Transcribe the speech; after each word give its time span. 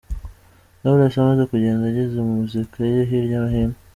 Knowless 0.79 1.15
amaze 1.21 1.43
kugenda 1.51 1.83
ageza 1.91 2.19
muzika 2.29 2.77
ye 2.91 2.99
hirya 3.09 3.37
no 3.41 3.47
hino. 3.53 3.77